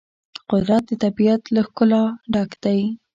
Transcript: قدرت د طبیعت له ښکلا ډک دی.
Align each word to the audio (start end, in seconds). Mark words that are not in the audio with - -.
قدرت 0.51 0.83
د 0.87 0.91
طبیعت 1.03 1.41
له 1.55 1.61
ښکلا 1.67 2.03
ډک 2.33 2.51
دی. 2.63 2.79